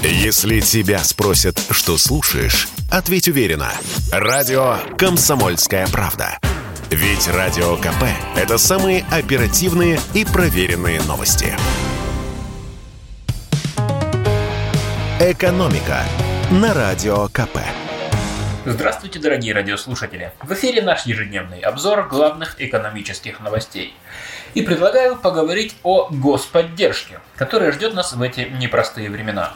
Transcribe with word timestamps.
Если 0.00 0.60
тебя 0.60 0.98
спросят, 1.00 1.60
что 1.72 1.98
слушаешь, 1.98 2.68
ответь 2.88 3.26
уверенно. 3.26 3.72
Радио 4.12 4.76
«Комсомольская 4.96 5.88
правда». 5.88 6.38
Ведь 6.88 7.26
Радио 7.26 7.76
КП– 7.76 8.04
это 8.36 8.58
самые 8.58 9.04
оперативные 9.10 9.98
и 10.14 10.24
проверенные 10.24 11.02
новости. 11.02 11.52
«Экономика» 15.18 16.04
на 16.52 16.74
Радио 16.74 17.26
КП. 17.28 17.58
Здравствуйте, 18.64 19.18
дорогие 19.18 19.52
радиослушатели! 19.52 20.32
В 20.42 20.52
эфире 20.52 20.80
наш 20.80 21.06
ежедневный 21.06 21.58
обзор 21.58 22.06
главных 22.06 22.60
экономических 22.60 23.40
новостей. 23.40 23.94
И 24.54 24.62
предлагаю 24.62 25.16
поговорить 25.16 25.74
о 25.82 26.08
господдержке, 26.08 27.18
которая 27.34 27.72
ждет 27.72 27.94
нас 27.94 28.12
в 28.12 28.22
эти 28.22 28.40
непростые 28.40 29.10
времена. 29.10 29.54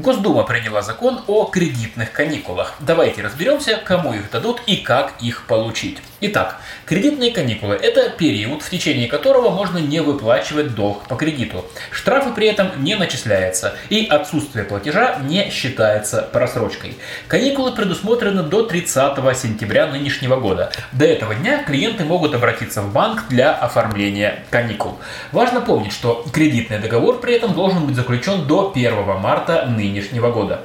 Госдума 0.00 0.44
приняла 0.44 0.82
закон 0.82 1.20
о 1.26 1.46
кредитных 1.46 2.12
каникулах. 2.12 2.74
Давайте 2.78 3.22
разберемся, 3.22 3.80
кому 3.84 4.14
их 4.14 4.30
дадут 4.30 4.62
и 4.66 4.76
как 4.76 5.14
их 5.20 5.46
получить. 5.46 5.98
Итак, 6.20 6.56
кредитные 6.84 7.30
каникулы– 7.30 7.74
это 7.82 8.10
период, 8.10 8.62
в 8.62 8.70
течение 8.70 9.06
которого 9.06 9.50
можно 9.50 9.78
не 9.78 10.00
выплачивать 10.00 10.74
долг 10.74 11.06
по 11.06 11.14
кредиту. 11.14 11.64
Штрафы 11.92 12.32
при 12.32 12.48
этом 12.48 12.82
не 12.82 12.96
начисляются, 12.96 13.76
и 13.88 14.04
отсутствие 14.04 14.64
платежа 14.64 15.20
не 15.22 15.48
считается 15.50 16.22
просрочкой. 16.32 16.96
Каникулы 17.28 17.70
предусмотрены 17.70 18.42
до 18.42 18.64
30 18.64 19.16
сентября 19.38 19.86
нынешнего 19.86 20.40
года. 20.40 20.72
До 20.90 21.04
этого 21.04 21.36
дня 21.36 21.62
клиенты 21.62 22.02
могут 22.02 22.34
обратиться 22.34 22.82
в 22.82 22.92
банк 22.92 23.28
для 23.28 23.52
оформления 23.52 24.44
каникул. 24.50 24.98
Важно 25.30 25.60
помнить, 25.60 25.92
что 25.92 26.26
кредитный 26.32 26.80
договор 26.80 27.20
при 27.20 27.34
этом 27.34 27.54
должен 27.54 27.86
быть 27.86 27.94
заключен 27.94 28.44
до 28.48 28.72
1 28.74 29.20
марта 29.20 29.66
нынешнего 29.66 30.32
года. 30.32 30.62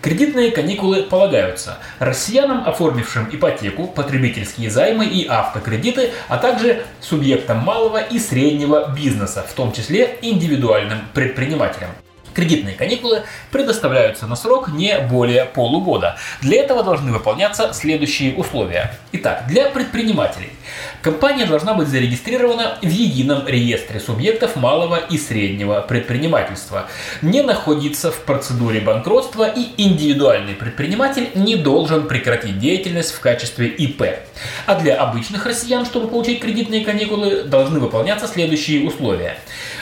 Кредитные 0.00 0.50
каникулы 0.50 1.02
полагаются 1.02 1.78
россиянам, 1.98 2.66
оформившим 2.66 3.28
ипотеку, 3.30 3.86
потребительские 3.86 4.70
займы 4.70 5.04
и 5.04 5.26
автокредиты, 5.26 6.12
а 6.28 6.38
также 6.38 6.86
субъектам 7.00 7.58
малого 7.58 7.98
и 7.98 8.18
среднего 8.18 8.94
бизнеса, 8.96 9.44
в 9.46 9.52
том 9.52 9.72
числе 9.72 10.18
индивидуальным 10.22 11.00
предпринимателям. 11.12 11.90
Кредитные 12.34 12.74
каникулы 12.74 13.24
предоставляются 13.50 14.26
на 14.26 14.36
срок 14.36 14.68
не 14.68 14.98
более 14.98 15.44
полугода. 15.44 16.16
Для 16.40 16.62
этого 16.62 16.82
должны 16.82 17.12
выполняться 17.12 17.72
следующие 17.72 18.34
условия. 18.34 18.96
Итак, 19.12 19.44
для 19.48 19.68
предпринимателей. 19.70 20.50
Компания 21.02 21.46
должна 21.46 21.74
быть 21.74 21.88
зарегистрирована 21.88 22.78
в 22.82 22.88
едином 22.88 23.46
реестре 23.48 24.00
субъектов 24.00 24.56
малого 24.56 24.96
и 24.96 25.18
среднего 25.18 25.80
предпринимательства, 25.80 26.86
не 27.22 27.42
находиться 27.42 28.12
в 28.12 28.20
процедуре 28.20 28.80
банкротства 28.80 29.48
и 29.48 29.68
индивидуальный 29.76 30.54
предприниматель 30.54 31.30
не 31.34 31.56
должен 31.56 32.06
прекратить 32.06 32.58
деятельность 32.58 33.12
в 33.12 33.20
качестве 33.20 33.68
ИП. 33.68 34.02
А 34.66 34.74
для 34.74 34.96
обычных 34.96 35.46
россиян, 35.46 35.84
чтобы 35.84 36.08
получить 36.08 36.40
кредитные 36.40 36.84
каникулы, 36.84 37.44
должны 37.44 37.80
выполняться 37.80 38.28
следующие 38.28 38.86
условия. 38.86 39.38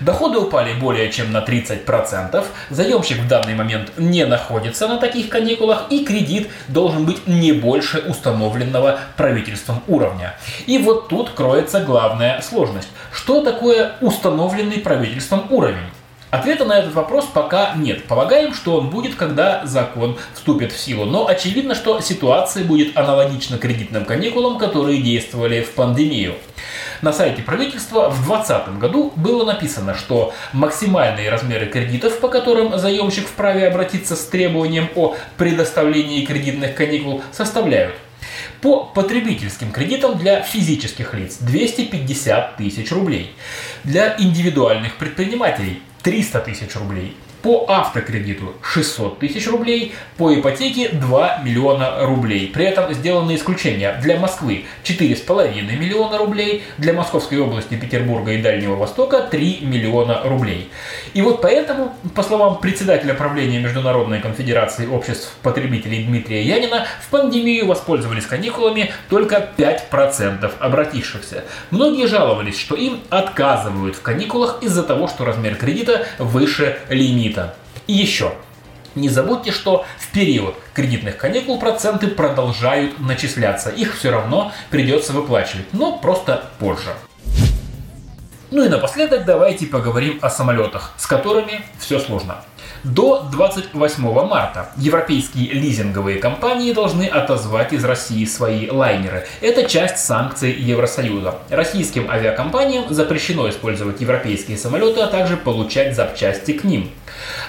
Доходы 0.00 0.38
упали 0.38 0.72
более 0.74 1.10
чем 1.12 1.30
на 1.30 1.44
30%, 1.44 2.31
заемщик 2.70 3.18
в 3.18 3.28
данный 3.28 3.54
момент 3.54 3.92
не 3.96 4.24
находится 4.24 4.88
на 4.88 4.98
таких 4.98 5.28
каникулах 5.28 5.86
и 5.90 6.04
кредит 6.04 6.48
должен 6.68 7.04
быть 7.04 7.26
не 7.26 7.52
больше 7.52 7.98
установленного 7.98 9.00
правительством 9.16 9.82
уровня. 9.88 10.34
И 10.66 10.78
вот 10.78 11.08
тут 11.08 11.30
кроется 11.30 11.80
главная 11.80 12.40
сложность. 12.40 12.88
Что 13.12 13.42
такое 13.42 13.92
установленный 14.00 14.78
правительством 14.78 15.46
уровень? 15.50 15.86
Ответа 16.32 16.64
на 16.64 16.78
этот 16.78 16.94
вопрос 16.94 17.26
пока 17.26 17.74
нет. 17.76 18.04
Полагаем, 18.04 18.54
что 18.54 18.78
он 18.78 18.88
будет, 18.88 19.16
когда 19.16 19.66
закон 19.66 20.16
вступит 20.32 20.72
в 20.72 20.78
силу. 20.78 21.04
Но 21.04 21.28
очевидно, 21.28 21.74
что 21.74 22.00
ситуация 22.00 22.64
будет 22.64 22.96
аналогична 22.96 23.58
кредитным 23.58 24.06
каникулам, 24.06 24.56
которые 24.56 25.02
действовали 25.02 25.60
в 25.60 25.72
пандемию. 25.72 26.36
На 27.02 27.12
сайте 27.12 27.42
правительства 27.42 28.08
в 28.08 28.26
2020 28.26 28.78
году 28.78 29.12
было 29.14 29.44
написано, 29.44 29.94
что 29.94 30.32
максимальные 30.54 31.28
размеры 31.28 31.66
кредитов, 31.66 32.18
по 32.18 32.28
которым 32.28 32.78
заемщик 32.78 33.26
вправе 33.26 33.68
обратиться 33.68 34.16
с 34.16 34.24
требованием 34.24 34.88
о 34.94 35.14
предоставлении 35.36 36.24
кредитных 36.24 36.74
каникул, 36.74 37.20
составляют 37.30 37.94
по 38.62 38.84
потребительским 38.84 39.70
кредитам 39.70 40.16
для 40.16 40.40
физических 40.40 41.12
лиц 41.12 41.36
250 41.40 42.56
тысяч 42.56 42.90
рублей. 42.90 43.34
Для 43.84 44.16
индивидуальных 44.18 44.96
предпринимателей 44.96 45.82
300 46.02 46.40
тысяч 46.40 46.74
рублей 46.76 47.16
по 47.42 47.66
автокредиту 47.68 48.54
600 48.62 49.18
тысяч 49.18 49.48
рублей, 49.48 49.94
по 50.16 50.32
ипотеке 50.32 50.90
2 50.90 51.38
миллиона 51.44 52.06
рублей. 52.06 52.50
При 52.54 52.64
этом 52.64 52.92
сделаны 52.94 53.34
исключения. 53.34 53.98
Для 54.00 54.18
Москвы 54.18 54.64
4,5 54.84 55.76
миллиона 55.76 56.18
рублей, 56.18 56.62
для 56.78 56.92
Московской 56.92 57.38
области, 57.38 57.74
Петербурга 57.74 58.32
и 58.32 58.42
Дальнего 58.42 58.76
Востока 58.76 59.22
3 59.22 59.58
миллиона 59.62 60.22
рублей. 60.24 60.70
И 61.14 61.22
вот 61.22 61.42
поэтому, 61.42 61.94
по 62.14 62.22
словам 62.22 62.58
председателя 62.58 63.14
правления 63.14 63.58
Международной 63.58 64.20
конфедерации 64.20 64.86
обществ 64.86 65.34
потребителей 65.42 66.04
Дмитрия 66.04 66.42
Янина, 66.42 66.86
в 67.00 67.10
пандемию 67.10 67.66
воспользовались 67.66 68.26
каникулами 68.26 68.92
только 69.08 69.50
5% 69.56 70.52
обратившихся. 70.60 71.44
Многие 71.70 72.06
жаловались, 72.06 72.58
что 72.58 72.76
им 72.76 73.00
отказывают 73.10 73.96
в 73.96 74.02
каникулах 74.02 74.58
из-за 74.62 74.84
того, 74.84 75.08
что 75.08 75.24
размер 75.24 75.56
кредита 75.56 76.06
выше 76.18 76.78
лимита 76.88 77.31
кредита. 77.32 77.54
И 77.86 77.94
еще. 77.94 78.32
Не 78.94 79.08
забудьте, 79.08 79.50
что 79.52 79.86
в 79.98 80.12
период 80.12 80.54
кредитных 80.74 81.16
каникул 81.16 81.58
проценты 81.58 82.08
продолжают 82.08 83.00
начисляться. 83.00 83.70
Их 83.70 83.96
все 83.96 84.10
равно 84.10 84.52
придется 84.70 85.12
выплачивать, 85.12 85.72
но 85.72 85.96
просто 85.96 86.44
позже. 86.58 86.92
Ну 88.50 88.64
и 88.64 88.68
напоследок 88.68 89.24
давайте 89.24 89.66
поговорим 89.66 90.18
о 90.20 90.28
самолетах, 90.28 90.92
с 90.98 91.06
которыми 91.06 91.62
все 91.78 91.98
сложно. 91.98 92.44
До 92.84 93.28
28 93.30 94.02
марта 94.26 94.70
европейские 94.76 95.52
лизинговые 95.52 96.18
компании 96.18 96.72
должны 96.72 97.04
отозвать 97.04 97.72
из 97.72 97.84
России 97.84 98.24
свои 98.24 98.68
лайнеры. 98.68 99.24
Это 99.40 99.68
часть 99.68 99.98
санкций 99.98 100.50
Евросоюза. 100.50 101.36
Российским 101.48 102.10
авиакомпаниям 102.10 102.92
запрещено 102.92 103.48
использовать 103.48 104.00
европейские 104.00 104.58
самолеты, 104.58 105.00
а 105.00 105.06
также 105.06 105.36
получать 105.36 105.94
запчасти 105.94 106.54
к 106.54 106.64
ним. 106.64 106.90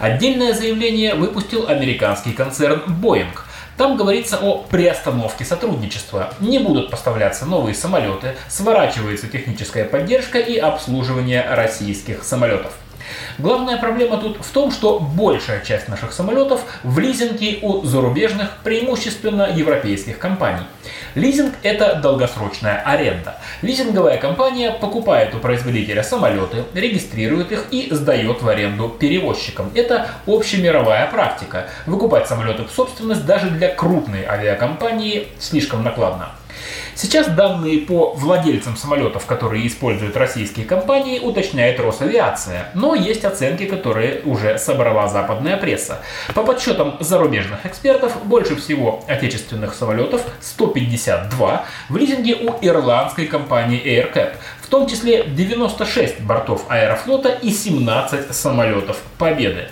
Отдельное 0.00 0.52
заявление 0.52 1.14
выпустил 1.14 1.68
американский 1.68 2.32
концерн 2.32 2.82
Boeing. 2.88 3.28
Там 3.76 3.96
говорится 3.96 4.36
о 4.36 4.58
приостановке 4.68 5.44
сотрудничества. 5.44 6.34
Не 6.40 6.58
будут 6.58 6.90
поставляться 6.90 7.46
новые 7.46 7.76
самолеты, 7.76 8.34
сворачивается 8.48 9.28
техническая 9.28 9.84
поддержка 9.84 10.40
и 10.40 10.56
обслуживание 10.56 11.46
российских 11.54 12.24
самолетов. 12.24 12.72
Главная 13.38 13.76
проблема 13.78 14.18
тут 14.18 14.38
в 14.44 14.50
том, 14.50 14.70
что 14.70 14.98
большая 14.98 15.64
часть 15.64 15.88
наших 15.88 16.12
самолетов 16.12 16.62
в 16.82 16.98
лизинге 16.98 17.58
у 17.62 17.82
зарубежных, 17.84 18.58
преимущественно 18.62 19.48
европейских 19.54 20.18
компаний. 20.18 20.64
Лизинг– 21.14 21.54
это 21.62 21.96
долгосрочная 21.96 22.82
аренда. 22.84 23.36
Лизинговая 23.62 24.18
компания 24.18 24.70
покупает 24.70 25.34
у 25.34 25.38
производителя 25.38 26.02
самолеты, 26.02 26.64
регистрирует 26.74 27.52
их 27.52 27.66
и 27.70 27.88
сдает 27.90 28.42
в 28.42 28.48
аренду 28.48 28.88
перевозчикам. 28.88 29.70
Это 29.74 30.08
общемировая 30.26 31.06
практика. 31.06 31.68
Выкупать 31.86 32.28
самолеты 32.28 32.64
в 32.64 32.70
собственность 32.70 33.26
даже 33.26 33.50
для 33.50 33.68
крупной 33.74 34.24
авиакомпании 34.24 35.28
слишком 35.38 35.82
накладно. 35.82 36.30
Сейчас 37.00 37.28
данные 37.28 37.78
по 37.78 38.12
владельцам 38.12 38.76
самолетов, 38.76 39.24
которые 39.24 39.66
используют 39.66 40.18
российские 40.18 40.66
компании, 40.66 41.18
уточняет 41.18 41.80
Росавиация. 41.80 42.68
Но 42.74 42.94
есть 42.94 43.24
оценки, 43.24 43.64
которые 43.64 44.20
уже 44.26 44.58
собрала 44.58 45.08
западная 45.08 45.56
пресса. 45.56 46.02
По 46.34 46.42
подсчетам 46.42 46.98
зарубежных 47.00 47.64
экспертов, 47.64 48.22
больше 48.24 48.54
всего 48.54 49.02
отечественных 49.08 49.72
самолетов, 49.72 50.20
152, 50.42 51.64
в 51.88 51.96
лизинге 51.96 52.34
у 52.34 52.52
ирландской 52.60 53.24
компании 53.24 53.82
AirCap 53.82 54.34
в 54.70 54.72
том 54.72 54.86
числе 54.86 55.24
96 55.24 56.20
бортов 56.20 56.64
Аэрофлота 56.68 57.30
и 57.30 57.50
17 57.50 58.32
самолетов 58.32 58.98
Победы. 59.18 59.66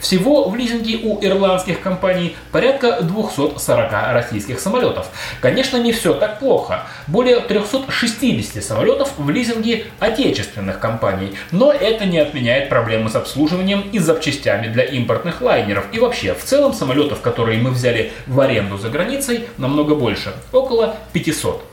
Всего 0.00 0.48
в 0.48 0.56
лизинге 0.56 1.00
у 1.02 1.22
ирландских 1.22 1.82
компаний 1.82 2.34
порядка 2.50 3.02
240 3.02 3.92
российских 4.14 4.58
самолетов. 4.58 5.08
Конечно, 5.42 5.76
не 5.76 5.92
все 5.92 6.14
так 6.14 6.38
плохо. 6.38 6.67
Более 7.06 7.40
360 7.40 8.62
самолетов 8.62 9.12
в 9.16 9.28
лизинге 9.30 9.86
отечественных 9.98 10.78
компаний. 10.78 11.34
Но 11.50 11.72
это 11.72 12.04
не 12.04 12.18
отменяет 12.18 12.68
проблемы 12.68 13.10
с 13.10 13.16
обслуживанием 13.16 13.82
и 13.92 13.98
запчастями 13.98 14.68
для 14.68 14.84
импортных 14.84 15.40
лайнеров. 15.40 15.86
И 15.92 15.98
вообще, 15.98 16.34
в 16.34 16.44
целом 16.44 16.72
самолетов, 16.72 17.20
которые 17.20 17.60
мы 17.60 17.70
взяли 17.70 18.12
в 18.26 18.40
аренду 18.40 18.78
за 18.78 18.90
границей, 18.90 19.44
намного 19.56 19.94
больше. 19.94 20.32
Около 20.52 20.96
500. 21.12 21.64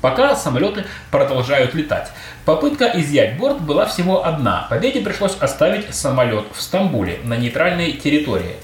Пока 0.00 0.34
самолеты 0.34 0.86
продолжают 1.10 1.74
летать. 1.74 2.08
Попытка 2.46 2.90
изъять 2.94 3.36
борт 3.36 3.60
была 3.60 3.84
всего 3.84 4.24
одна. 4.24 4.66
Победе 4.70 5.00
пришлось 5.00 5.36
оставить 5.38 5.94
самолет 5.94 6.46
в 6.54 6.62
Стамбуле, 6.62 7.18
на 7.24 7.36
нейтральной 7.36 7.92
территории. 7.92 8.56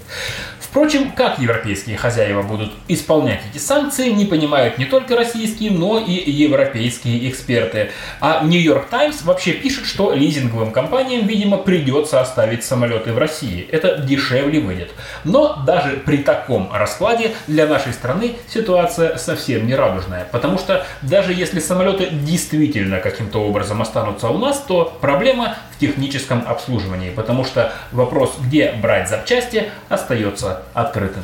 Впрочем, 0.76 1.12
как 1.12 1.38
европейские 1.38 1.96
хозяева 1.96 2.43
будут 2.43 2.70
исполнять 2.87 3.40
эти 3.50 3.56
санкции, 3.56 4.11
не 4.11 4.26
понимают 4.26 4.76
не 4.76 4.84
только 4.84 5.17
российские, 5.17 5.70
но 5.70 5.99
и 5.99 6.31
европейские 6.31 7.31
эксперты. 7.31 7.93
А 8.20 8.44
Нью-Йорк 8.44 8.90
Таймс 8.90 9.23
вообще 9.23 9.55
пишет, 9.55 9.87
что 9.87 10.12
лизинговым 10.12 10.73
компаниям, 10.73 11.26
видимо, 11.26 11.56
придется 11.56 12.20
оставить 12.20 12.62
самолеты 12.62 13.14
в 13.14 13.17
России. 13.17 13.67
Это 13.73 13.96
дешевле 13.96 14.61
выйдет. 14.61 14.90
Но 15.25 15.62
даже 15.67 15.96
при 15.96 16.19
таком 16.19 16.70
раскладе 16.70 17.31
для 17.46 17.67
нашей 17.67 17.94
страны 17.94 18.37
ситуация 18.46 19.17
совсем 19.17 19.67
не 19.67 19.75
радужная. 19.75 20.29
Потому 20.31 20.58
что 20.58 20.84
даже 21.00 21.32
если 21.32 21.58
самолеты 21.58 22.11
действительно 22.11 22.99
каким-то 22.99 23.38
образом 23.38 23.81
останутся 23.81 24.29
у 24.29 24.37
нас, 24.37 24.62
то 24.69 24.94
проблема 25.00 25.56
техническом 25.78 26.46
обслуживании. 26.46 27.11
Потому 27.11 27.44
что 27.44 27.73
вопрос, 27.93 28.34
где 28.40 28.73
брать 28.73 29.08
запчасти, 29.08 29.70
остается 29.88 30.62
открытым. 30.75 31.23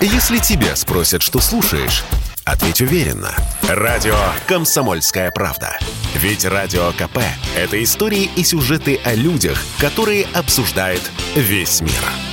Если 0.00 0.38
тебя 0.38 0.76
спросят, 0.76 1.22
что 1.22 1.40
слушаешь, 1.40 2.04
ответь 2.44 2.80
уверенно. 2.80 3.34
Радио 3.68 4.16
«Комсомольская 4.46 5.30
правда». 5.30 5.76
Ведь 6.14 6.44
Радио 6.44 6.92
КП– 6.92 7.18
это 7.56 7.82
истории 7.82 8.30
и 8.36 8.44
сюжеты 8.44 9.00
о 9.04 9.14
людях, 9.14 9.62
которые 9.78 10.26
обсуждает 10.34 11.02
весь 11.34 11.80
мир. 11.80 12.27